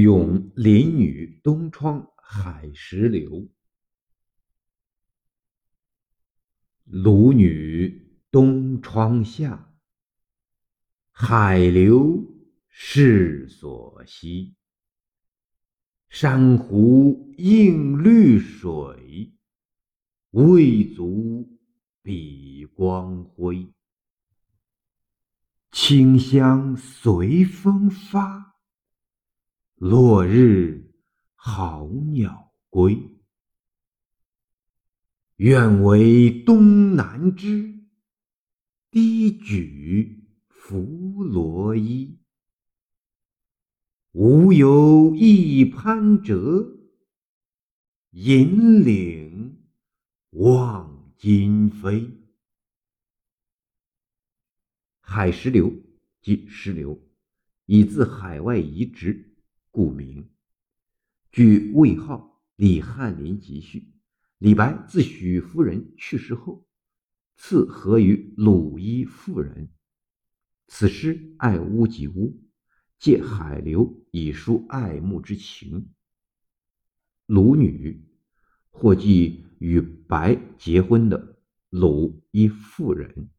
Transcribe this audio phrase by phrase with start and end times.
[0.00, 3.48] 咏林女东窗海石流。
[6.84, 9.74] 鲁女东窗下，
[11.10, 12.24] 海流
[12.68, 14.54] 是所惜。
[16.08, 19.32] 珊瑚映绿水，
[20.30, 21.58] 未足
[22.02, 23.74] 比光辉。
[25.72, 28.47] 清香随风发。
[29.78, 30.92] 落日
[31.36, 33.00] 好鸟归，
[35.36, 37.86] 愿为东南枝，
[38.90, 42.18] 低举拂罗衣。
[44.10, 46.76] 无有一攀折，
[48.10, 49.64] 引领
[50.30, 52.10] 望金飞。
[55.00, 55.72] 海石流
[56.20, 57.00] 即石流，
[57.66, 59.37] 以自海外移植。
[59.70, 60.28] 故名。
[61.30, 62.16] 据魏浩
[62.56, 63.80] 《李翰林集序》，
[64.38, 66.66] 李白自许夫人去世后，
[67.36, 69.70] 赐和于鲁伊妇人。
[70.66, 72.40] 此诗爱屋及乌，
[72.98, 75.90] 借海流以抒爱慕之情。
[77.26, 78.04] 鲁女，
[78.70, 81.38] 或即与白结婚的
[81.70, 83.30] 鲁伊妇人。